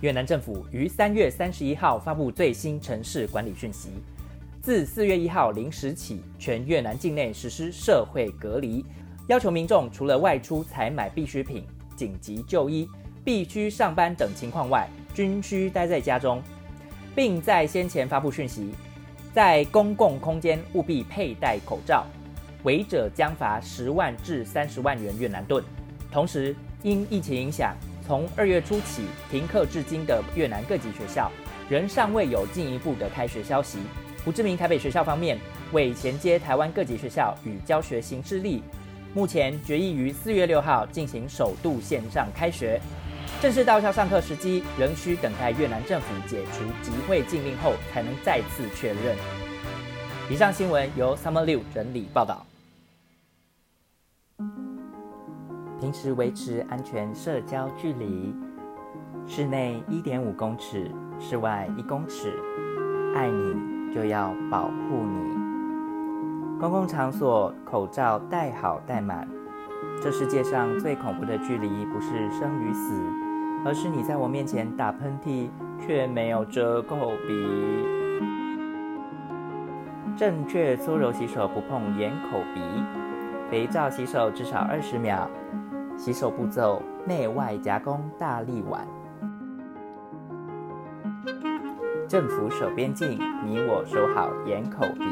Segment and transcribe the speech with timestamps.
[0.00, 3.90] 越南政府于三月三十一号发布最新城市管理讯息，
[4.62, 8.82] 自四月一号零时起，全越南境内实施社会隔离，
[9.26, 12.88] 要求民众除了外出采买必需品、紧急就医、
[13.22, 16.42] 必须上班等情况外，均需待在家中，
[17.14, 18.70] 并在先前发布讯息，
[19.34, 22.06] 在公共空间务必佩戴口罩，
[22.62, 25.62] 违者将罚十万至三十万元越南盾。
[26.10, 27.76] 同时，因疫情影响，
[28.10, 31.30] 从二月初起停课至今的越南各级学校，
[31.68, 33.78] 仍尚未有进一步的开学消息。
[34.24, 35.38] 胡志明台北学校方面，
[35.70, 38.64] 为衔接台湾各级学校与教学行事力，
[39.14, 42.80] 目前决议于四月六号进行首度线上开学。
[43.40, 49.16] 正式到校上课时机，仍需等待越南政府解除集会禁令后，才能再次确认。
[50.28, 52.44] 以上新闻由 Summer Liu 整理报道。
[55.80, 58.34] 平时维持安全社交距离，
[59.26, 62.38] 室内一点五公尺，室外一公尺。
[63.16, 66.60] 爱你就要保护你。
[66.60, 69.26] 公共场所口罩戴好戴满。
[70.02, 72.92] 这世界上最恐怖的距离，不是生与死，
[73.64, 75.48] 而是你在我面前打喷嚏，
[75.80, 77.86] 却没有遮口鼻。
[80.14, 82.60] 正确搓揉洗手，不碰眼、口、鼻。
[83.50, 85.28] 肥皂洗手至少二十秒。
[86.00, 88.88] 洗手步骤：内外夹攻大力碗。
[92.08, 95.04] 政府守边境，你我守好眼、口、鼻。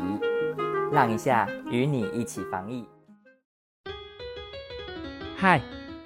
[0.91, 2.87] 让一下，与你一起防疫。
[5.37, 5.61] 嗨，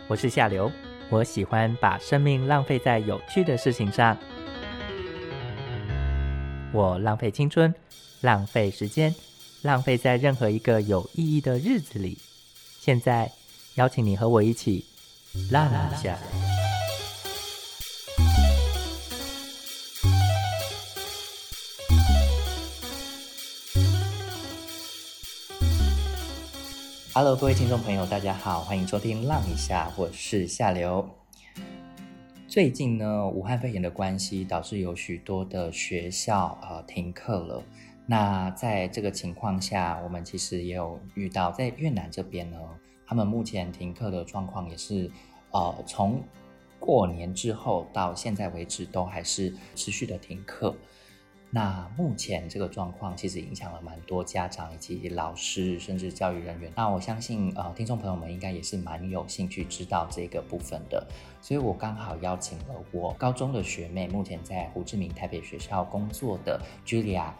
[0.08, 0.68] 我是夏流，
[1.10, 4.16] 我喜欢把生命浪费在有趣的事情上。
[6.72, 7.72] 我浪费青春，
[8.20, 9.14] 浪费时间，
[9.62, 12.18] 浪费在任何一个有意义的日子里。
[12.80, 13.30] 现在。
[13.76, 14.84] 邀请你和我一起
[15.50, 16.18] 浪一下。
[27.14, 31.08] Hello，各位听众朋友，大家好，欢迎收听《浪一下》，我是夏流。
[32.46, 37.62] 最近呢，武汉肺炎的关系，导致有许多的学校呃停课了。
[38.04, 42.58] 那在这个情况下，我们其实也有遇到，在越南这边呢。
[43.12, 45.10] 他们目前停课的状况也是，
[45.50, 46.22] 呃，从
[46.80, 50.74] 过年之后到现在为止都还是持续的停课。
[51.50, 56.72] 那目前这个状况其实影响了蛮多家长以及老师，甚至教育人员。
[56.74, 61.06] 那我相信，呃，听众朋友们应该也是蛮有兴趣知道这个部分的。
[61.42, 67.30] 所以我刚好邀请了我高中的学妹，目前在胡志明台北学校工作的 Julia，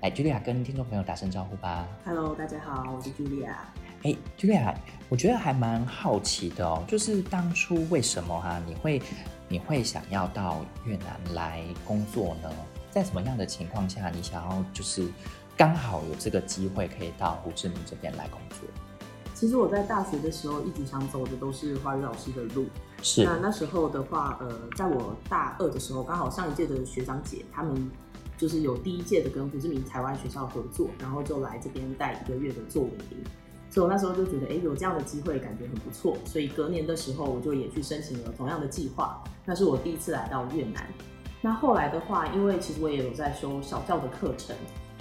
[0.00, 1.86] 来，Julia 跟听众朋友打声招呼吧。
[2.06, 3.54] Hello，大家好，我是 Julia。
[4.04, 4.74] 哎，Julia，
[5.08, 9.02] 我觉得还蛮好奇的哦，就是当初为什么哈，你会
[9.48, 12.50] 你会想要到越南来工作呢？
[12.90, 15.06] 在什么样的情况下，你想要就是
[15.56, 18.60] 刚好有这个机会可以到胡志明这边来工作？
[19.34, 22.66] 其实我在大学的时候一直想走的都是华语老师的路。
[23.02, 23.24] 是。
[23.24, 27.90] 那那时候的话，呃，在我大二的时候，刚好上一届的学长姐他们
[28.36, 33.18] 就是有第一届的跟胡志明台湾学校合作，然后就来这边带一个月的作文营。
[33.78, 36.16] 所以我那时候就觉得，哎，有这样的机会，感觉很不错。
[36.24, 39.22] 所以隔年的时候，我就也去申请了同样的计划。
[39.44, 40.84] 那是我第一次来到越南。
[41.40, 44.56] 那后来的话，因为其实我也有在修小教的课程。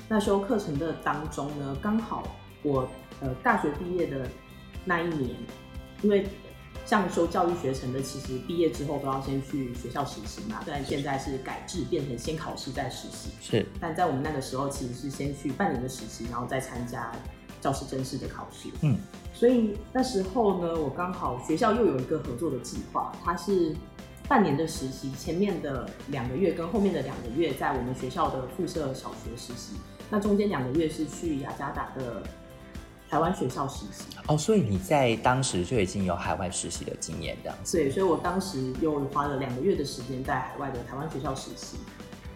[0.08, 2.88] 那修课程的当中呢，刚好我
[3.20, 4.30] 呃大学毕业的
[4.86, 5.36] 那一年，
[6.04, 6.28] 因为
[6.86, 10.62] 像修教育学程的，其实毕业之后都要先去学校实习嘛。
[10.64, 13.66] 虽然现在是改制变成先考试再实习，是。
[13.82, 17.12] 但在我们那个时候，其实是先去半年的实习，然后再参加。
[17.68, 18.98] 教师正式的考试，嗯，
[19.34, 23.76] 所以那时候呢，我刚好学校又有一个合作的计划，它是
[24.26, 29.74] 半年的实习，前面的两个月跟后面的两个月在我们学校的附设小学实习，
[30.10, 32.24] 那中间两个月是去雅加达的
[33.10, 34.06] 台湾学校实习。
[34.28, 37.76] 哦，所以你在当时就已经有海外实习的经验，这样子。
[37.76, 41.76] 对，所以我当时又花了两个月的时间在海外的台湾学校实习。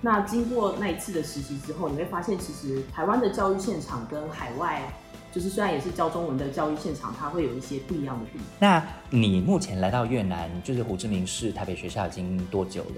[0.01, 4.93] 那经过那一次的实习之后，你会发现，其实台湾的教育现场跟海外。
[5.31, 8.45] 就是虽然也是教中文的教育现场，它会有一些不一样的地方。
[8.59, 12.95] 那你目前来到越南，就是胡志明市台北学校已经多久了？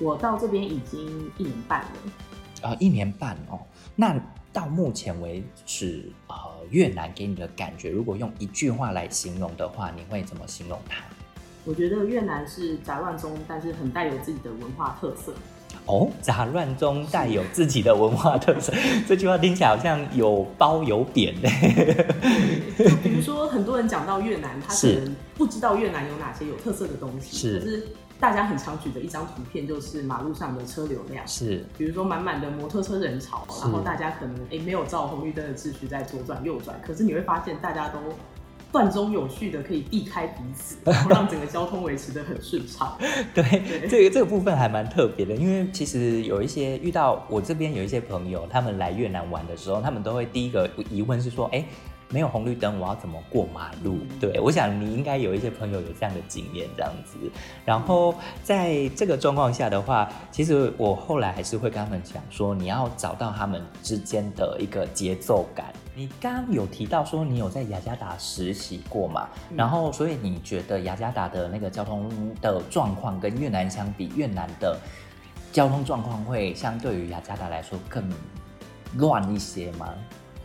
[0.00, 2.68] 我到这边已经一年半了。
[2.68, 3.60] 啊，一年半哦。
[3.94, 4.20] 那
[4.52, 6.34] 到目前为止，呃，
[6.70, 11.04] 越南给你的感觉，如果用一句话来形容的话，你会怎么形容它？
[11.64, 15.32] 我觉得越南是杂乱中，但是很带有自己的文化特色。
[15.86, 18.72] 哦，杂乱中带有自己的文化特色，
[19.08, 21.48] 这句话听起来好像有褒有贬的。
[22.78, 27.58] 就比如说，很多人讲到越南，他可能不知道越南有哪些有特色的东西，是。
[27.58, 27.86] 可是
[28.20, 31.64] 大家很常举的一张图片就是马路上的车流量，是。
[31.76, 37.98] 比如说满满的摩托车人潮，然后大家可能哎没有照红绿灯的秩序在左转右转，可是你会发现大家都。
[38.72, 42.96] 断中有序的可以避开彼此， 然后让整个交通维持的很顺畅。
[43.34, 43.42] 对，
[43.88, 51.64] 这个这个部分还蛮特别的，因为其实有一些遇到我这边有一些朋友，他们来越南玩的时候，他们都会第一个疑问是说，哎，
[52.12, 53.98] 没有红绿灯，我要怎么过马路？
[54.20, 57.16] 对，我想你应该有一些朋友有这样的经验，这样子。
[57.64, 58.14] 然后
[58.44, 65.72] 在这个状况下的话，其实我后来还是会跟他们讲说，你要找到他们之间的一个节奏感。
[65.94, 69.28] 你刚刚有提到说你有在雅加达实习过嘛？
[69.56, 72.10] 然后所以你觉得雅加达的那个交通
[72.40, 74.78] 的状况跟越南相比，越南的
[75.50, 78.06] 交通状况会相对于雅加达来说更
[78.96, 79.88] 乱一些吗？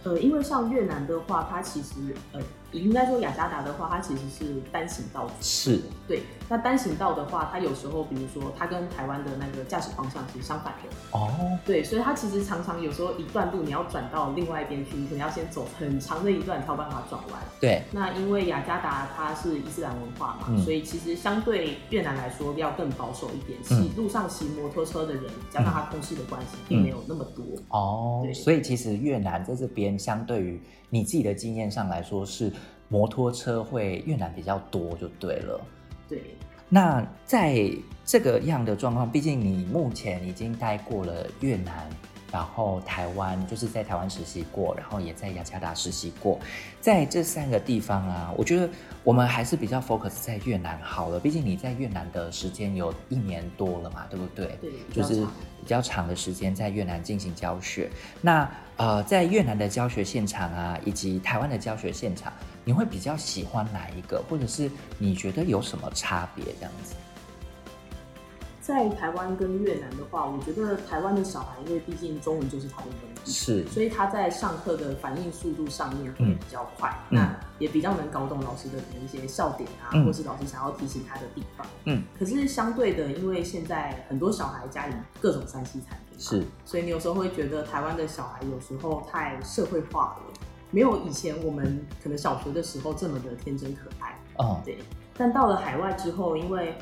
[0.08, 2.40] 呃，因为像越南的话，它其实呃。
[2.72, 5.30] 应该说雅加达的话，它其实是单行道。
[5.42, 6.22] 是，对。
[6.50, 10.90] 那单行道的话，它有时候，比如说，它跟台湾的那个驾驶方向是相反的。
[11.12, 11.58] 哦。
[11.66, 17.42] 对，所以它其实常常有时候一段路你要转到另外一边去，你可能要先走很长的一段才有办法转弯。
[17.60, 17.82] 对。
[17.92, 23.62] 那因为雅加达它是伊斯兰文化嘛，所以其实相对越南来说要更保守一点。
[23.64, 27.44] 骑路上骑摩托车的人，加上它空气的关系，并没有那么多。
[27.70, 28.26] 哦。
[28.34, 32.52] 所以其实越南在这边相对于你自己的经验上来说是。
[32.90, 35.62] 摩托车会越南比较多就对了，
[36.08, 36.22] 对。
[36.70, 37.70] 那在
[38.06, 41.90] 这个样的状况，毕竟你目前已经待过了越南，
[42.32, 46.40] 然后台湾就是在台湾实习过，然后也在雅加达实习过，
[46.82, 48.70] 在这三个地方啊，我觉得
[49.04, 51.20] 我们还是比较 focus 在越南好了。
[51.20, 54.58] 毕竟你在越南的时间有一年多了嘛，对不对？
[54.62, 55.26] 对，就是
[55.62, 57.90] 比较长的时间在越南进行教学。
[58.22, 62.32] 那呃，在越南的教学现场啊，以及台湾的教学现场。
[62.64, 66.44] 你会比较喜欢哪一个，或者是你觉得有什么差别？
[66.60, 66.96] 这样子，
[68.68, 81.66] 在台湾跟越南的话，我觉得台湾的小孩，因为毕竟中文就是他的母语，是，所以他在上课的反应速度上面会比较快，那也比较能搞懂老师的一些笑点啊，或是老师想要提醒他的地方。
[81.86, 90.34] 嗯，可是相对的，因为现在很多小孩家里各种三 C 产品，是，所以你有时候会觉得台湾的小孩有时候太社会化了。
[90.72, 94.80] 没有以前我们可能小学的时候这么的天真可爱哦，对。
[95.18, 96.78] 但到了海外之后，因为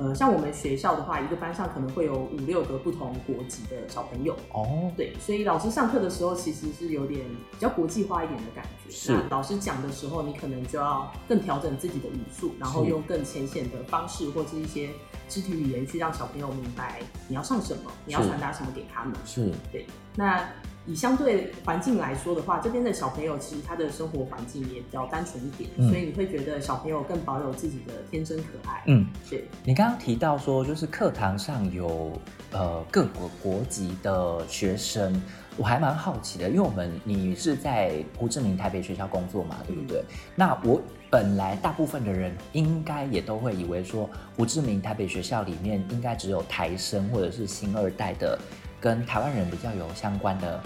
[0.00, 5.12] 呃，像我们学校的话，一个班上可能会有五六个不同国籍的小朋友哦，对。
[5.20, 7.20] 所以老师上课的时候其实是有点
[7.50, 8.90] 比较国际化一点的感觉。
[8.90, 9.14] 是。
[9.28, 14.88] 老师讲的时候，你可能就要更调整自己的语速，然后用更浅显的方式或是一些
[15.28, 19.14] 肢体语言去让小朋友明白你要上什么，你要传达什么给他们。
[19.26, 19.52] 是。
[19.70, 19.86] 对。
[20.16, 20.48] 那。
[20.90, 28.82] 以相对环境来说的话，这边的小朋友其实他的生活环境也比较单纯一点，所以你会觉得小朋友更保有自己的天真可爱。
[28.86, 29.44] 嗯，对。
[29.64, 32.10] 你刚刚提到说，就是课堂上有
[32.50, 35.22] 呃各国国籍的学生，
[35.56, 40.02] 我还蛮好奇的，因为我们你是在胡志明台北学校工作嘛，对不对？
[40.34, 48.36] 那我本来大部分的人应该也都会以为说，胡志明台北学校里面应该只有台生或者是新二代的。
[48.82, 50.58] 跟台湾人比较有相关的。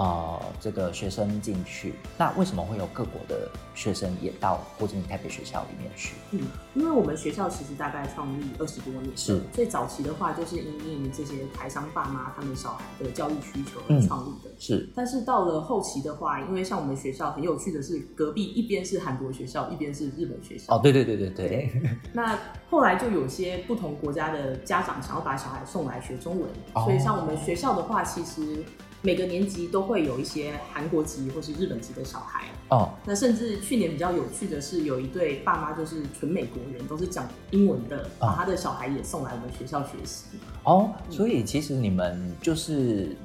[0.00, 6.14] 呃，这个学生进去，那为什么会有各国的学生也到胡志明台北学校里面去？
[6.30, 6.40] 嗯，
[6.74, 14.50] 因为我们学校其实大概创立二十多年，是最早期的话就是因应这些台商爸妈他们小孩的教育需求而创立的。
[14.58, 20.74] 是，但是到了后期的话，因为像我们学校很有趣的是，隔壁一边是韩国学校，一边是日本学校。
[20.74, 21.70] 哦，对对对对对。
[22.14, 22.38] 那
[22.70, 26.48] 后来就有些不同国家的家长想要把小孩送来学中文，
[26.86, 28.64] 所以像我们学校的话，其实。
[29.02, 32.90] 每个年级都会有一些韩国籍或是日本籍的小孩哦。
[33.04, 40.24] 那甚至去年比较有趣的是，有一对爸妈就是纯美国人，都是讲英文的，把他的小孩也送来我们学校学习。
[40.64, 43.16] 哦，所以其实你们就是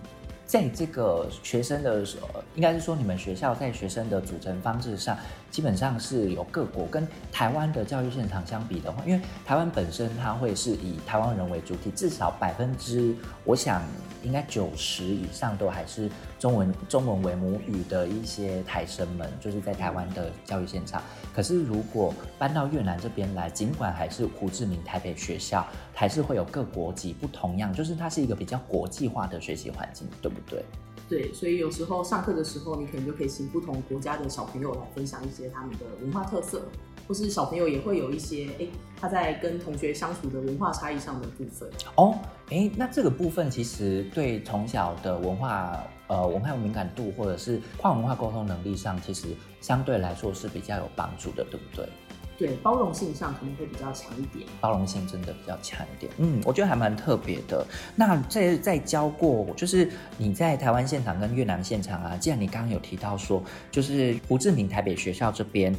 [0.45, 2.05] 在这个学生的，
[2.55, 5.17] 应该是说你们学校在学生的组成方式上。
[5.51, 13.15] 基本上是有各国跟台湾的教育现场相比的话，因为台湾本身它会是以台湾人为主体，至少百分之
[13.45, 13.81] 我想
[14.25, 21.01] 应该九十以上都还是中文中文为母语的一些台生们，就是在台湾的教育现场。
[21.33, 30.65] 可是如果搬到越南这边来，尽管还是胡志明台北学校，还是会有各国籍不同样，就是它是一个比较国际化的学习环境，对不对？
[31.07, 36.63] 对，所以有时候上课的时候，你可能就可以请不同国家的小朋友来分享一些他们的文化特色。
[37.07, 38.67] 或是小朋友也会有一些哎、
[38.99, 41.69] 他在跟同学相处的文化差异上的部分。
[41.95, 42.15] 哦，
[42.49, 49.27] 哎，那这个部分其实对从小的文化呃文化敏感度或者是跨文化沟通能力上，其实
[49.61, 51.87] 相对来说是比较有帮助的，对不对？
[52.37, 54.45] 对，包容性上可能会比较强一点。
[54.59, 57.65] 包容性真的比较强一点，嗯，我觉得还蛮特别的。
[57.95, 65.73] 那在在教过，就是你在台湾现场跟越南现场啊，既然你刚刚有提到说，就是胡志明台北学校这边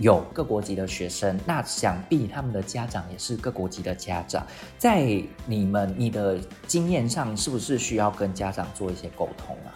[0.00, 4.44] 有各国籍的学生，那想必他们的家长也是各国籍的家长，
[4.78, 9.70] 在你们你的经验上，是不是需要跟家长做一些沟通啊？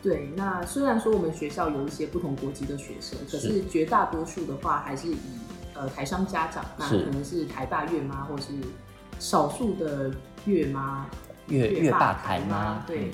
[0.00, 5.16] 对，那虽然说我们学校有一些不同国籍的学生，可是绝大多数的话还是以
[5.74, 8.52] 呃台商家长，那可能是台爸月妈，或是
[9.18, 10.10] 少数的
[10.44, 11.06] 月妈、
[11.48, 12.84] 月月爸台妈？
[12.86, 13.12] 对嗯，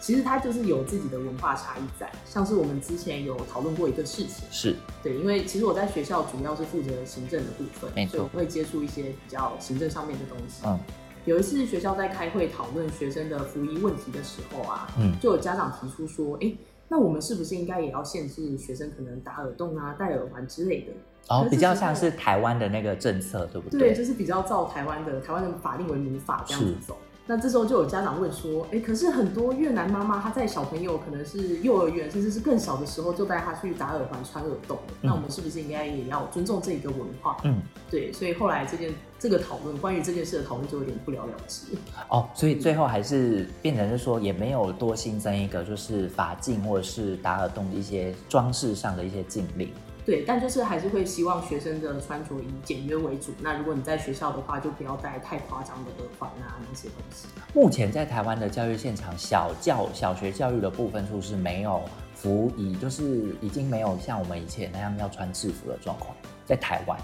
[0.00, 2.10] 其实它就是有自己的文化差异在。
[2.24, 10.62] 像是我们之前有讨论过一个事情，是对，因为其实我在学校主要是负责行政的部分，没错所以我会接触一些比较行政上面的东西。
[10.64, 10.78] 嗯
[11.26, 16.50] 有一次学校在开会讨论学生的服役问题的时候啊，嗯就有家长提出说，哎、
[16.88, 20.92] 那我们是不是应该也要限制学生可能打耳洞啊、戴耳环之类的？
[21.28, 26.96] 哦，比较像是台湾的那个政策，对不对，对就是比较照台湾的台湾的法令为民法这样子走。
[27.30, 37.36] 那这时候就有家长问说，哎、可是很多越南妈妈她在小朋友可能是幼儿园甚至是更小的时候就带他去打耳环、穿耳洞了，那我们是不是应该也要尊重这一个文化？
[37.44, 37.62] 嗯。
[37.88, 41.66] 对，所以后来这件这个讨论关于这件事的讨论就有点不了了之。
[42.08, 49.72] 哦，所以最后还是变成是说，也没有多新增一个就是法镜或者是打耳洞的一些装饰上的一些禁令。
[50.04, 53.32] 对，但就是还是会希望学生的穿着以简约为主。
[53.40, 57.28] 那如果你在学校的话，就不要戴太夸张的耳环啊那些东西。
[57.54, 61.82] 目前在台湾的教育现场，小教小学教育的部分，处是没有
[62.14, 66.16] 服仪，就是已经没有像我们以前那样要穿制服的状况？
[66.46, 66.98] 在台湾，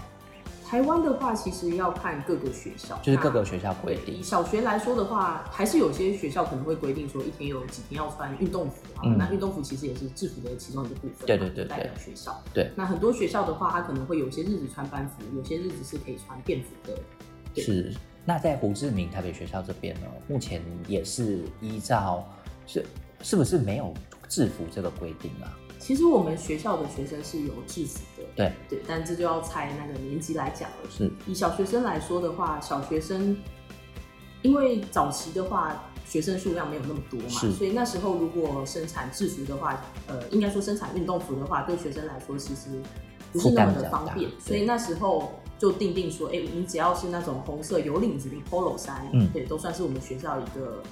[0.67, 4.21] 台湾的话，其实要看各个学校，就是各个那学校规定。
[4.21, 9.01] 小学来说的话，还是有些学校可能会规定说一天有几天要穿运动服啊。
[9.05, 12.43] 嗯那运动服其实也是制服的其中一个部分嘛，对对对代表学校。
[12.53, 16.99] 对，那很多学校的话，它可能会有些日子穿班服，有些日子是可以穿便服的。
[17.53, 17.93] 对是。
[18.25, 22.27] 那在胡志明台北学校这边呢，目前也是依照
[22.65, 22.85] 是
[23.21, 23.93] 是不是没有
[24.27, 25.47] 制服这个规定啊？
[25.79, 30.77] 其实我们学校的学生是有制服的，对，对，但这就要猜那个年级来讲了。
[30.89, 31.11] 是。
[31.25, 33.35] 以小学生来说的话，小学生
[34.43, 37.51] 因为早期的话，学生数量没有那么多嘛，是。
[37.51, 42.69] 所以那时候如果生产制服的话，呃，应该说生产运动服的话，对学生来说其实
[43.33, 44.29] 不是那么的方便。
[44.39, 49.27] 所以那时候就定定说，哎、你只要是那种红色有领子的 polo 衫，嗯。
[49.33, 50.83] 对，都算是我们学校一个。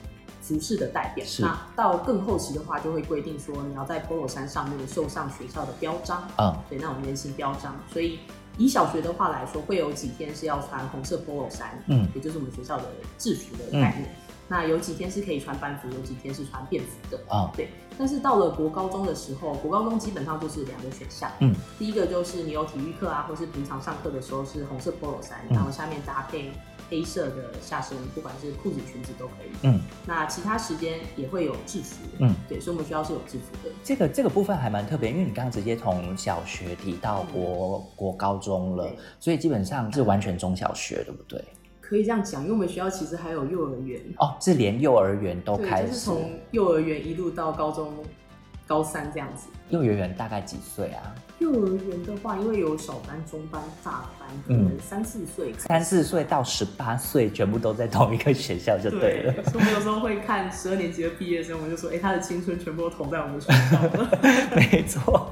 [0.45, 8.19] 服饰的代表，那到更后期的话，就会规定说你要在 polo 衫上面绣上学校的标章，嗯，对那种圆形标章，所以
[8.59, 12.07] 以小学的话来说，会有几天是要穿红色 polo 衫，嗯。
[12.13, 12.83] 也就是我们学校的
[13.17, 14.15] 制服的概念。
[14.47, 17.19] 那有几天是可以穿班服，有几天是穿便服的。
[17.27, 21.31] 啊，对，但是到了国高中的时候，国高中基本上就是两个选项。
[21.39, 25.55] 嗯，第一个就是你有体育课啊，或是平常上课的时候是红色 polo 衫，嗯。
[25.55, 26.51] 然后下面搭配
[26.89, 29.55] 黑色的下身，不管是裤子、裙子都可以。
[29.63, 31.97] 嗯，那其他时间也会有制服。
[32.19, 33.73] 嗯，对，所以我们学校是有制服的。
[33.83, 38.89] 这个这个部分还蛮特别，因为你刚刚直接从小学提到国国高中了，
[39.19, 41.43] 所以基本上是完全中小学，对不对？
[41.81, 44.01] 可以这样讲，因为我们学校其实还有幼儿园。
[44.17, 47.93] 哦，是连幼儿园都，开始，就是从幼儿园一路到高中
[48.65, 49.47] 高三这样子。
[49.69, 51.15] 幼儿园大概几岁啊？
[51.39, 59.33] 幼儿园的话，因为有小班、中班、大班，可嗯能三四岁，三四岁到十八岁，全部都在同一个学校就对了。
[59.51, 64.19] 所以我有时候会看十二年级的毕业生，我就说，哎、他的青春全部都投在我们学校了。
[64.55, 65.29] 没错，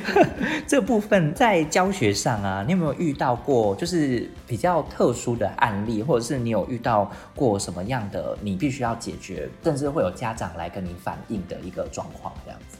[0.66, 12.78] 这部分在教学上啊，你有没有遇到过就是比较特殊的案例，或者是你有遇到过什么样的你必须要解决，甚至会有家长来跟你反映的一个状况这样子？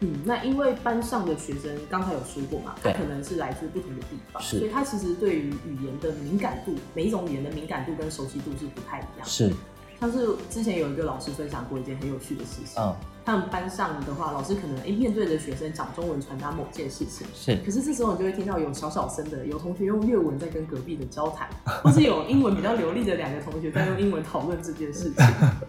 [0.00, 9.26] 嗯，那因为班上的学生刚才有说过嘛，他可能是来自不同的地方，所以他其实对于语言的敏感度，每一种语言的敏感度跟熟悉度是不太一样。
[9.26, 9.52] 是，
[10.00, 12.96] 像是之前有一个老师分享过一件很有趣的事情，嗯，
[13.30, 21.48] 他们班上的话，老师可能哎、诶面对着学生讲中文传达某件事情，是，可是这时候你就会听到有小小声的，有同学用粤文在跟隔壁的交谈，
[21.82, 25.26] 或是有英文比较流利的两个同学在用英文讨论这件事情。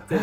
[0.07, 0.17] 对，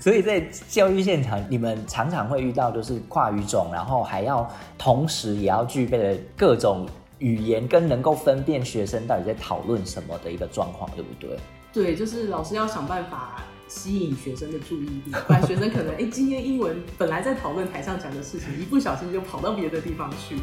[0.00, 6.86] 所以在教育现场，你们常常会遇到就是跨语种，然后还要同时也要具备的各种
[7.20, 11.38] 语言，跟能够分辨学生到底在讨论什么的一个状况，对不对？
[11.72, 20.42] 对，就是老师要想办法吸引学生的注意力， 不然学生可能哎、诶今天英文本来在讨论台上讲的事情，一不小心就跑到别的地方去了。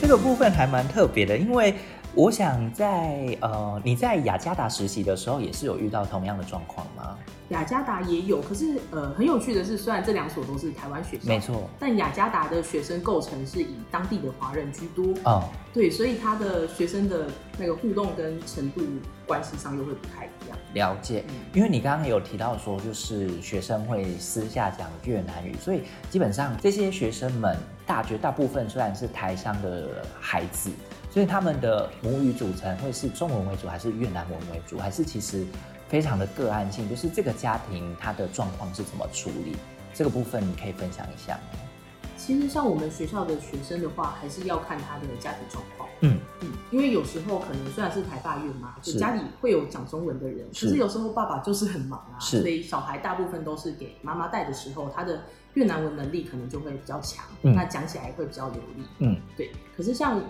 [0.00, 1.74] 这个部分还蛮特别的，因为
[2.14, 7.16] 我想在呃你在雅加达实习的时候，也是有遇到同样的状况吗？
[7.48, 15.14] 雅加达也有，可是呃很有趣的是，虽然这两所都是台湾学校，没错，但雅加达的学生构成是以当地的华人居多。
[15.24, 17.26] 哦，对，所以他的学生的
[17.58, 18.82] 那个互动跟程度
[19.26, 20.58] 关系上又会不太一样。
[20.74, 29.88] 了解，因为你刚刚有提到说，就是学生会私下讲越南语，所以基本上这些学生们大绝大部分虽然是台上的
[30.18, 30.70] 孩子，
[31.12, 35.44] 所以他们的母语组成会是中文为主，还是越南文为主，还是其实
[35.86, 39.54] 非常的个案性，就是这个家庭他的状况是怎么处理，
[39.92, 41.58] 这个部分你可以分享一下吗？
[42.16, 45.86] 其实像我们学校的学生的话，还是要看他的家庭状况。
[46.00, 55.20] 嗯嗯，因为有时候可能虽然是台大院嘛，就家里会有讲中文的人，可是有时候爸爸就是很忙啊，所以小孩大部分都是给妈妈带的时候，他的
[55.54, 58.84] 越南文能力可能就会比较强，嗯那讲起来会比较流利。
[59.00, 59.50] 嗯，对。
[59.76, 60.22] 可是像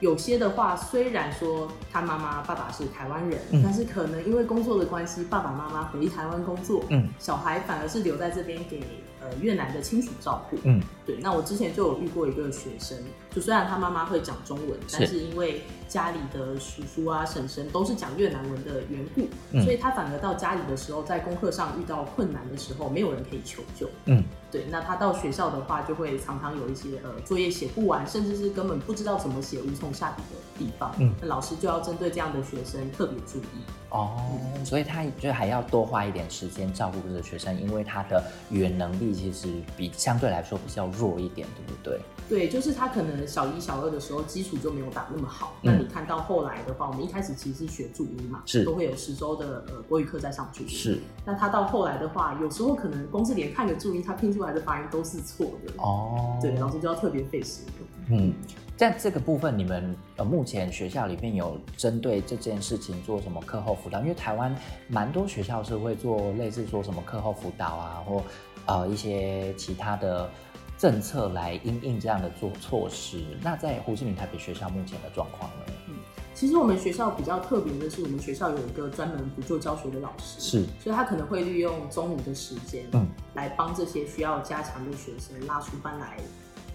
[0.00, 3.62] 有些的话，虽然说他妈妈爸爸是台湾人，嗯。
[3.62, 7.08] 但是可能因为工作的关系，爸爸妈妈回台湾工作，嗯。
[7.18, 8.82] 小孩反而是留在这边给
[9.20, 10.56] 呃越南的亲属照顾。
[10.64, 12.96] 嗯对，那我之前就有遇过一个学生，
[13.30, 23.88] 就虽然他妈妈会讲中文，但是因为家里的叔叔啊、婶婶都是讲越南文的缘故，嗯所以他反而到家里的时候，在功课上遇到困难的时候，没有人可以求救。
[24.04, 24.22] 嗯，
[24.52, 30.94] 对，那他到学校的话，就会常常有一些呃作业写不完，甚至是根本不知道怎么写，无从下笔的地方。
[31.00, 33.64] 嗯那老师就要针对这样的学生特别注意。
[33.90, 34.16] 哦，
[34.64, 42.00] 所以他就还要多花一点时间照顾这个学生，因为他的语言能力其实比相对来说比较弱一点，对不对？
[42.28, 45.54] 对，就是他可能小一、小二的时候基础就没有打那么好。
[45.62, 50.68] 嗯那你看到后来的话，我们一开始其实是学注音嘛，是都会有十周的呃国语课在上注音。
[50.68, 55.72] 是那他到后来的话，有时候可能光是连看个注音，他拼出来的发音都是错的。
[55.78, 57.62] 哦，对，老师就要特别费时。
[58.08, 58.32] 嗯，
[58.80, 64.00] 在这个部分，你们呃目前学校里面有针对这件事情做什么课后辅导？
[64.00, 64.56] 因为台湾
[64.88, 68.22] 蛮多学校是会做类似说什么课后辅导啊，或
[68.64, 70.30] 呃一些其他的
[70.78, 73.22] 政策来应应这样的做措施。
[73.42, 75.94] 那在胡志明台北学校目前的状况呢？
[76.32, 86.16] 其实我们学校比较特别的是，我们学校有一个专门补救教学的老师，是，所以他可能会利用中午的时间，嗯，来帮这些需要加强的学生拉出班来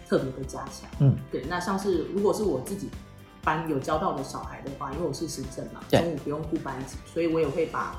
[0.07, 0.89] 特别的加强。
[0.99, 1.43] 嗯，对。
[1.49, 2.89] 那像是如果是我自己
[3.43, 7.95] 班有教到的小孩的话，因为我是行政嘛，中午不用顾班级，所以我也会把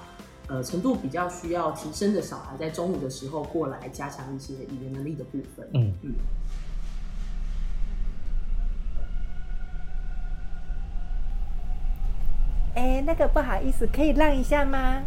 [0.48, 5.68] 呃程度比较需要提升的小孩，在中午的时候过来加强一些语言能力的部分。
[5.74, 6.14] 嗯嗯。
[12.74, 15.02] 哎，那个不好意思，可以让一下吗？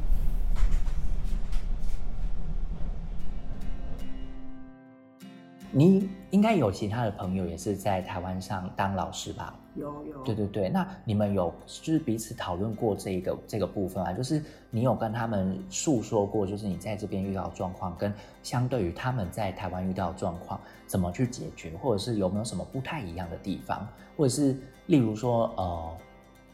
[5.71, 9.53] 你应该有其他的朋友也是在台湾上当老师吧？
[9.75, 10.23] 有有。
[10.23, 14.11] 对对对，那你们有就是彼此讨论过这个这个部分啊？
[14.11, 25.97] 就是你有跟他们诉说过，就是你在这边遇到的状况，跟相对于他们在台湾遇到的状况，怎么去解决，或者是有没有什么不太一样的地方，或者是例如说呃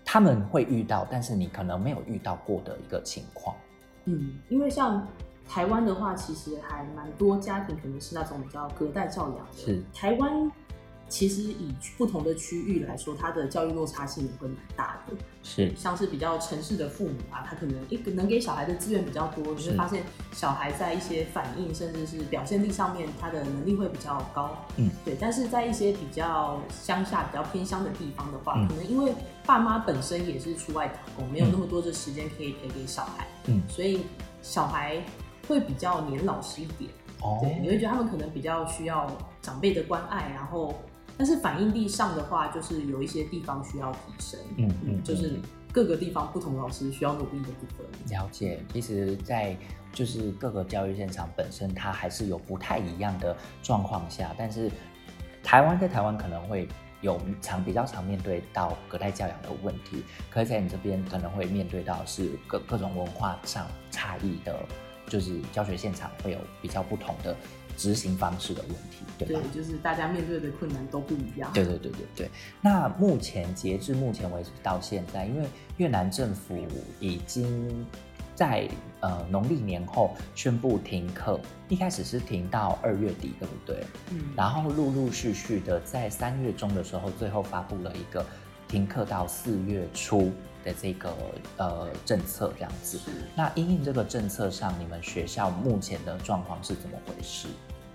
[0.04, 3.56] 他们会遇到，但是你可能没有遇到过的一个情况。
[4.04, 5.08] 嗯，因为像
[5.48, 9.58] 台湾的话，其实还蛮多家庭可能是那种比较隔代教养的。
[9.58, 10.52] 是台湾
[11.08, 15.16] 其实以不同的区域来说，它的教育落差性也会蛮大的。
[15.44, 24.58] 是像是比较城市的父母啊，他可能一个能给小孩的资源比较多，你是会发现小孩在一些反应甚至是表现力上面，他的能力会比较高。
[24.78, 25.16] 嗯，对。
[25.22, 29.14] 但是在一些比较乡下、比较偏乡的地方的话，嗯可能因为
[29.46, 34.02] 爸妈本身也是出外打工，没有那么多的时间可以陪给小孩，嗯所以
[34.42, 35.00] 小孩
[35.48, 36.90] 会比较黏老师一点。
[37.22, 39.10] 哦对，你会觉得他们可能比较需要
[39.42, 40.76] 长辈的关爱，然后
[41.18, 44.40] 但是反应力上的话，就是有一些地方需要提升。
[44.58, 45.40] 嗯嗯就是
[45.72, 47.86] 各个地方不同老师需要努力的部分。
[48.10, 49.58] 了解，其实，在
[49.92, 54.72] 就是各个教育现场本身，它还是有不太一样的状况下，但是
[55.44, 56.68] 台湾在台湾可能会
[57.02, 64.58] 有常比较常面对到隔代教养的问题，可是在你这边可能会面对到是各各种文化上差异的，
[65.08, 67.36] 就是教学现场会有比较不同的
[67.78, 69.42] 执行方式的问题，对吧？
[69.52, 71.52] 对，就是大家面对的困难都不一样。
[71.54, 72.30] 对对对对对。
[72.62, 76.58] 那目前截至目前为止到现在，因为越南政府
[77.00, 77.86] 已经
[78.34, 78.68] 在
[79.02, 81.40] 呃农历年后宣布停课，
[81.70, 83.84] 一开始是停到二月底，对不对？
[84.12, 88.26] 嗯，然后陆陆续续的在三月中的时候，最后发布了一个
[88.68, 90.32] 停课到四月初
[90.66, 91.16] 的这个
[91.56, 93.00] 呃政策，这样子。
[93.36, 97.48] 那因应这个政策上，你们学校目前的状况是怎么回事？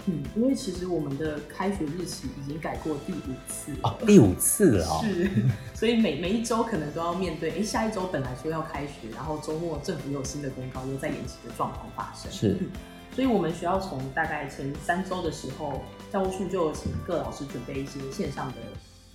[0.06, 5.04] 嗯，因为其实我们的开学日期已经改过第五次了哦，第五次了哦。
[5.04, 5.30] 是，
[5.78, 12.33] 所以每每一周可能都要面对，哎，下一周本来说要开学，然后周末政府又有新的公告，又在延期的状况发生。
[12.33, 12.70] 是嗯
[13.12, 18.54] 所以我们学校从大概前三周的时候，教务处就有请各老师准备一些线上的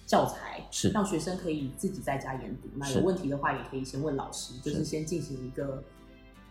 [0.05, 2.69] 教材，是让学生可以自己在家研读。
[2.75, 5.83] 那有问题的话，也可以先问老师，就是是先进行一个。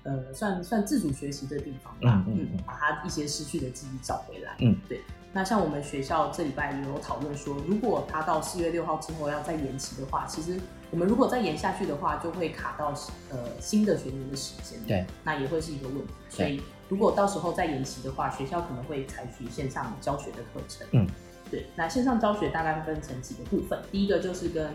[0.07, 4.55] 呃，算算自主学习的地方吧，嗯把他一些失去的记忆找回来。
[4.59, 5.01] 嗯，对。
[5.33, 12.93] 那像我们学校这礼拜也有讨论说，如果他到四月六号之后要再延期的话，其实我们如果再延下去的话，就会卡到
[13.31, 14.79] 呃新的学年的时间。
[14.87, 16.13] 对，那也会是一个问题。
[16.29, 20.87] 所以如果到时候再延期的话，学校可能会采取线上教学的课程。
[20.93, 21.09] 嗯，
[21.55, 21.67] 对。
[21.77, 24.69] 那线上教学大概分成几个部分，第一个就是跟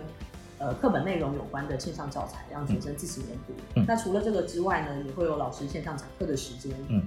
[0.57, 3.53] 呃课本内容有关的线上教材，让学生自行研读。
[3.75, 6.71] 嗯那除了这个之外呢，也会有老师线上讲课的时间。
[6.87, 7.05] 嗯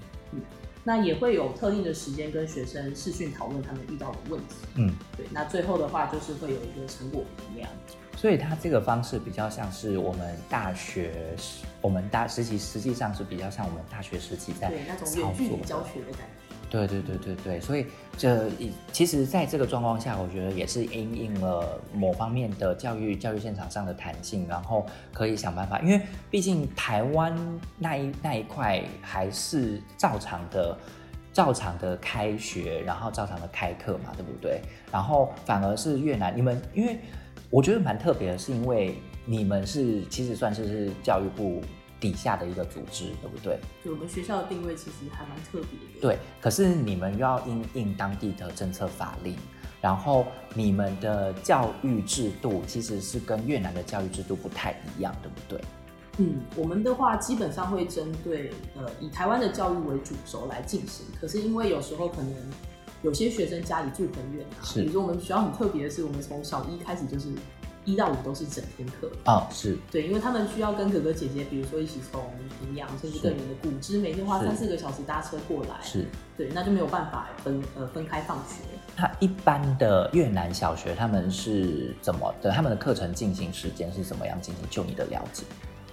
[0.85, 4.57] 那也会有特定的时间跟学生视讯讨论他们遇到的问题。
[4.75, 5.25] 嗯，对。
[5.31, 7.71] 那最后的话就是会有一个成果评量。
[8.17, 11.37] 所以它这个方式比较像是我们大学，
[11.81, 16.42] 我们大实习实际上是比较像我们大学时期在对那种远距离教学的感觉。
[16.73, 27.37] 对对对对对，所以这一其实在这个状况下，我觉得也是因应了某方面的教育教育现场上的弹性，然后可以想办法，因为毕竟台湾
[27.79, 30.77] 那一那一块还是照常的。
[31.35, 34.61] 照常的开学，然后照常的开课嘛，对不对？
[34.93, 36.99] 然后反而是越南，你们因为
[37.49, 41.63] 我觉得蛮特别的，是因为你们是其实算是是教育部
[42.03, 43.57] 底下的一个组织，对不对？
[43.85, 46.01] 就我们学校的定位其实还蛮特别的。
[46.01, 49.37] 对，可是你们又要因应当地的政策法令，
[49.81, 55.65] 然后你们的教育制度其实是跟越南的教育制度不太一样，对不对？
[56.19, 62.35] 嗯，我们的话基本上会针对呃以台湾的教育为主轴来进行，可是因为有时候可能
[63.03, 67.29] 有些学生家里住很远啊，是比如说我们学校很特别的是，我们从小一开始就是
[67.85, 69.11] 一到五都是整天课。
[69.27, 72.23] 哦，是对，因为他们需要跟哥哥姐姐，比如说一起从
[72.61, 76.07] 平阳甚至更远的古芝，每天花三四个小时搭车过来，是。
[76.37, 78.63] 对，那就没有办法分呃分开放学。
[78.97, 82.51] 那一般的越南小学他们是怎么的？
[82.51, 84.65] 他们的课程进行时间是怎么样进行？
[84.71, 85.45] 就你的了解，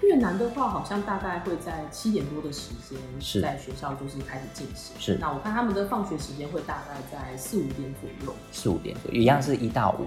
[0.02, 2.72] 越南的话，好像大概会在七点多的时
[3.20, 4.96] 是间，在学校就是开始进行。
[5.00, 10.06] 是那我看他们的放学时间会大概在四五点左右，四五点左右，一样是一到五，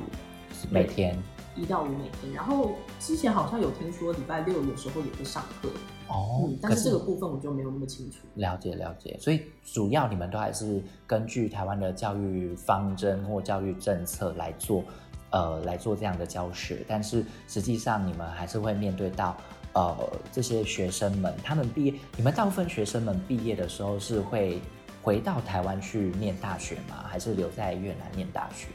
[0.70, 1.16] 每天
[1.56, 2.32] 一到五每天。
[2.32, 5.68] 然后之前好像有听说礼拜六有时候也会上课，
[6.08, 6.58] 哦嗯，。
[6.60, 8.18] 但是这个部分我就没有那么清楚。
[8.34, 14.82] 了解了解，所以主要你们都还是根据台湾的教育方针或教育政策来做，
[15.30, 16.84] 呃，来做这样的教学。
[16.88, 19.36] 但是实际上你们还是会面对到，
[19.74, 19.96] 呃，
[20.30, 24.60] 这些学生们，他们毕业，你们大部分学生们毕业的时候是会
[25.02, 27.04] 回到台湾去念大学吗？
[27.06, 28.68] 还是留在越南念大学？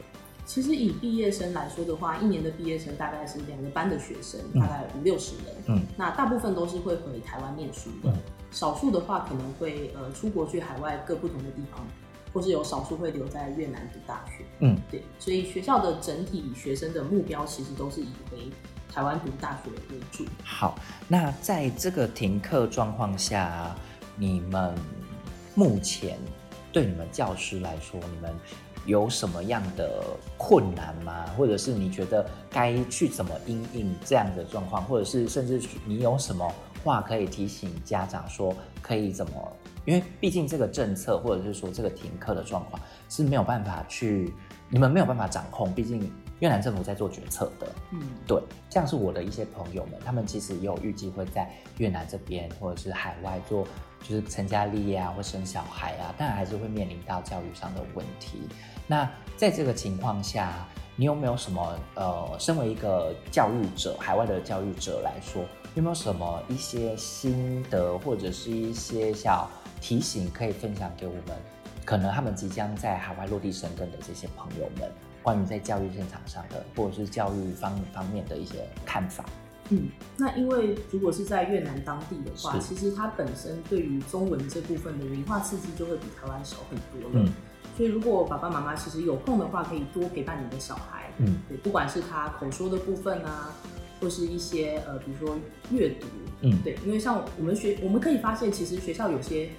[0.48, 5.54] 其实以毕业生来说的话，一年的毕业生大概是两个班的学生，嗯大概五六十人。
[5.66, 8.16] 嗯，那大部分都是会回台湾念书的，嗯
[8.50, 11.86] 少数的话可能会呃出国去海外各不同的地方，
[12.32, 14.42] 或是有少数会留在越南读大学。
[14.60, 18.38] 嗯，对，所以学校的整体学生的目标其实都是以回
[18.90, 20.24] 台湾读大学为主。
[20.42, 23.76] 好，那在这个停课状况下，
[24.16, 24.74] 你们
[25.54, 26.18] 目前
[26.72, 28.34] 对你们教师来说，你们
[28.86, 30.02] 有什么样的
[30.36, 31.26] 困难吗？
[31.36, 36.50] 或者是你觉得该去怎么应应这样的状况，或者是甚至你有什么
[36.82, 39.52] 话可以提醒家长说可以怎么？
[39.84, 44.32] 因为毕竟这个政策或者是说这个停课的状况是没有办法去，
[44.68, 47.66] 你们没有办法掌控，毕竟越南政府在做决策的。
[47.92, 48.38] 嗯，对，
[48.68, 53.66] 像是我的一些朋友们，他们其实也有预计会在越南这边或者是海外做，
[54.02, 58.48] 就是成家立业啊，或生小孩啊，但还是会面临到教育上的问题。
[58.86, 69.48] 那在这个情况下，你有没有什么呃，身为一个教育者，海外的教育者来说，有没有什么一些心得或者是一些小
[69.80, 71.36] 提醒可以分享给我们？
[71.84, 74.90] 可能他们即将在海外落地生根的这些朋友们，
[75.22, 79.24] 关于在教育现场上的，或者是教育方方面的一些看法。
[79.70, 87.26] 嗯，那因为如果是在越南当地的话，其实它本身对于中文这部分的文化刺激就会比台湾少很多了。
[87.26, 87.32] 嗯
[87.76, 91.12] 所以如果爸爸妈妈其实有空的话，可以多陪伴你的小孩。
[91.18, 93.54] 嗯对，不管是他口说的部分啊，
[94.00, 95.38] 或是一些呃，比如说
[95.70, 96.06] 阅读，
[96.40, 99.50] 嗯，对，因为像我们学，我们可以发现，其实学校有些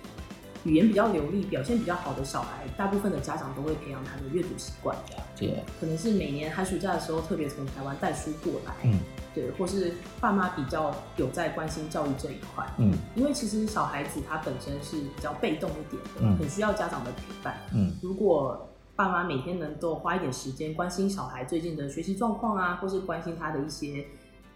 [0.63, 4.95] 语言比较流利、表现比较好的小孩，大部分的家长都会培养他的阅读习惯。
[5.37, 8.99] 对，可能是每年寒暑假的时候特别从台湾带书过来，嗯。
[9.33, 12.91] 对，或是爸妈比较有在关心教育这一块，嗯。
[13.15, 16.37] 因为其实小孩子他本身是比较被动一点的，嗯。
[16.37, 17.55] 很需要家长的陪伴。
[17.73, 17.93] 嗯。
[18.01, 24.05] 如果爸妈每天能够花一点时间关心小孩最近的学习状况啊，或是关心他的一些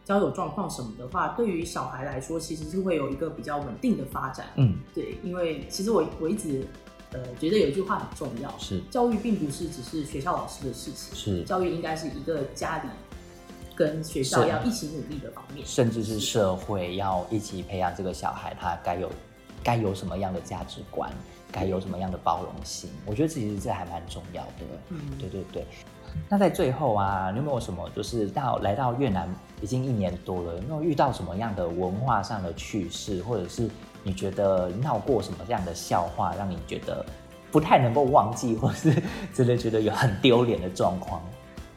[0.05, 4.47] 交友状况什么的话，对于小孩来说，其实是会有一个比较稳定的发展。
[4.55, 6.67] 嗯，对，因为其实我我一直
[7.13, 12.89] 呃觉得有一句话很重要，是教育并不是只是学校老师的事情，是，教育应该是一个家里
[13.75, 15.65] 跟学校要一起努力的方面。
[15.65, 19.09] 甚至是社会要一起培养这个小孩，他该有
[19.63, 21.09] 该有什么样的价值观，
[21.49, 22.89] 该有什么样的包容性。
[23.05, 24.65] 我觉得其实这还蛮重要的。
[24.89, 25.65] 嗯，对对对。
[26.30, 29.28] 那在最后啊，你有没有什么就是到来到越南
[29.62, 33.69] 已经一年多了，有没有遇到什么样的文化上的趣事，或者是
[34.04, 37.06] 你觉得闹过什么这样的笑话，让你觉得
[37.52, 38.93] 不太能够忘记，或是
[39.34, 41.21] 真的觉得有很丢脸的状况？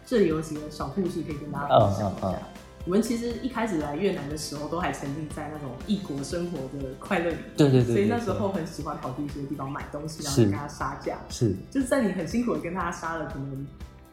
[0.04, 2.28] 这里有几个小故事可以跟大家分享一下。
[2.28, 2.42] 嗯嗯
[2.86, 7.44] 我们其实一开始来越南的时候，都还沉浸在那种异国生活的快乐里面。
[7.56, 11.16] 对对对对所以那时候很喜欢跑去一些地方买东西，然后跟大家杀价。
[11.28, 13.66] 是就是在你很辛苦的跟大家杀了可能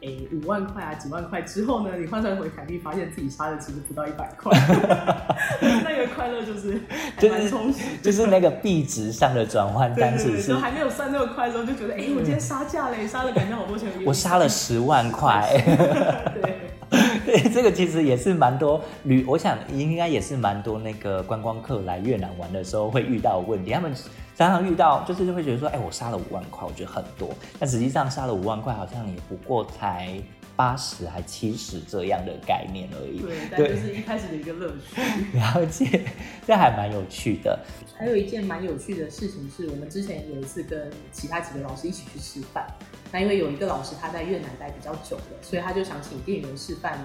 [0.04, 4.52] 诶五万块啊几万块之后呢，你换算回台币，发现自己杀的其实不到一百块，
[5.60, 6.80] 那个快乐就是
[7.18, 7.80] 就是蛮充实。
[8.02, 13.88] 就是那个币值上的转换，对对对，当时是就还没有算那么快的时候，就觉得哎、我今天杀价嘞，杀了感觉好多钱。
[14.04, 15.48] 我杀了十万块。
[16.40, 16.54] 对。
[17.26, 23.72] 对，这个其实也是蛮多旅，我想应该也是蛮多那个观光客来越南玩的时候会遇到的问题。
[23.72, 23.92] 他们
[24.36, 30.20] 常常遇到，就是就会觉得说，哎，我杀了五万块，我觉得很多，但实际上杀了五万块，好像也不过才
[30.56, 33.20] 八十还七十这样的概念而已。
[33.20, 35.38] 对，但就是一开始的一个乐趣。
[35.38, 36.04] 了解，
[36.46, 37.58] 这还蛮有趣的。
[37.96, 42.66] 还有一件蛮有趣的事情是，我们之前有一次跟其他几个老师一起去吃饭，
[43.12, 46.98] 那因为有一个老师他在越南待比较久了，所以他就想请店员示范，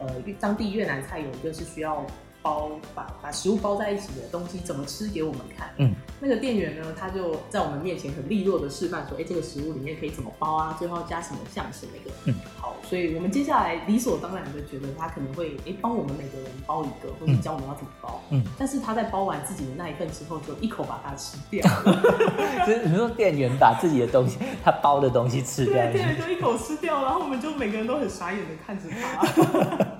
[0.00, 0.08] 呃，
[0.40, 2.04] 当地越南菜有一个是需要
[2.42, 5.70] 包把把食物包在一起的东西怎么吃给我们看。
[5.78, 5.94] 嗯，
[6.26, 12.10] 那个店员呢，他就在我们面前很利落的示范说，哎、这个食物里面可以怎么包啊，最后要加什么酱什么的。
[12.24, 18.22] 嗯，好，所以我们接下来理所当然的觉得他可能会哎帮、我们每个人包一个，或者教我们要怎么包。
[18.30, 22.02] 嗯，但是他在包完自己的那一份之后，就一口把它吃掉了。
[22.66, 29.20] 就是你说店员把自己的东西，他包的东西吃掉对，，店员就一口吃掉，然后我们就每个人都很傻眼的看着他。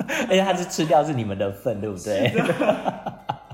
[0.26, 2.32] 而且他是吃掉是你们的份，对不对？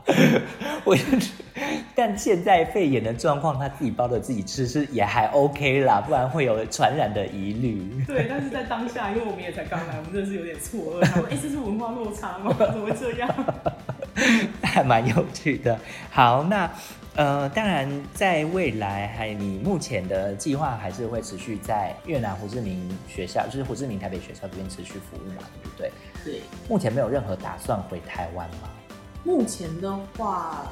[0.84, 1.20] 我就觉得
[1.94, 8.04] 但现在肺炎的状况，他自己包的自己吃是也还 OK 啦，不然会有传染的疑虑。
[8.06, 12.54] 对，但是在当下，因为我们也才刚来，我们真的是有点错愕，哎、这是文化落差吗？
[12.58, 13.28] 怎么会这样？
[14.62, 15.78] 还蛮有趣的。
[16.10, 16.70] 好，那
[17.16, 25.92] 呃，当然在未来还你目前的计划还是会持续在越南胡志明学校，就是胡志明台北学校这边持续服务嘛，对不对？
[26.24, 28.68] 对，目前没有任何打算回台湾吗？
[29.24, 30.62] 目前的话，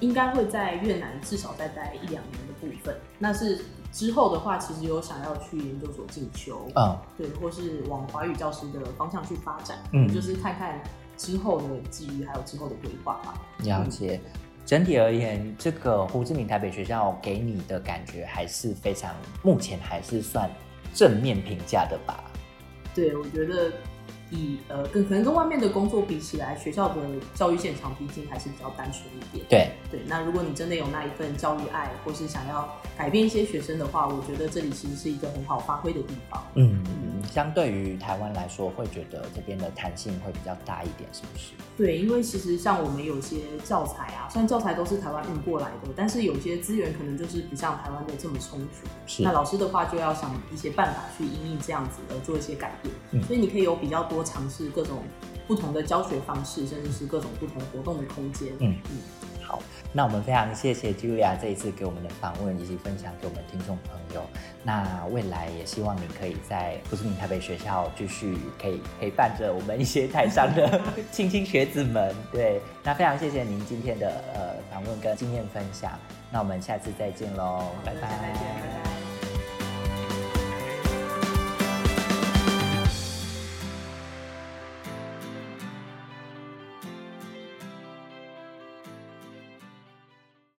[0.00, 2.96] 应该会在越南至少再待一两年的部分。
[3.18, 10.80] 那是之后的话，其实有想要去研究所进修，嗯，对，或是往华语教师的方向去发展，嗯就是看看
[11.16, 13.34] 之后的机遇，还有之后的规划吧。
[13.58, 14.20] 了解。
[14.66, 20.48] 整体而言，这个胡志明台北学校给你的感觉还是非常，目前还是算
[20.94, 22.22] 正面评价的吧？
[22.94, 23.72] 对，我觉得
[24.30, 26.96] 以呃跟可能跟外面的工作比起来，学校的
[27.34, 29.46] 教育现场毕竟还是比较单纯一点。
[29.48, 36.42] 对，对，那如果你真的有那一份教育爱，或是想要改变一些学生的话，我觉得这里其实是一个很好发挥的地方。
[36.54, 36.82] 嗯，
[37.30, 41.52] 相对于台湾来说，会觉得这边的弹性会比较大一点，是不是？
[41.76, 48.86] 对，因为其实像我们有些教材啊，虽然教材都是台湾运过来的，但是有些资源可能就是不像台湾的这么充足。
[49.06, 52.94] 是那老师的话就要想一些办法去因应这样子而做一些改变。
[53.12, 54.98] 嗯所以你可以有比较多尝试各种
[55.46, 58.52] 不同的教学方式，甚至是各种不同活动的空间。
[58.58, 58.76] 嗯
[59.50, 59.60] 好，
[59.92, 64.22] 那我们非常谢谢 Julia 这一次给我们的访问以及分享给我们听众朋友。
[64.62, 72.14] 那未来也希望你可以在不是明台北学校继续可以陪伴着我们一些台上的 青青学子们。
[72.30, 75.98] 对，那非常谢谢您今天的呃访问跟经验分享。
[76.30, 78.99] 那我们下次再见喽，拜拜再见，拜拜。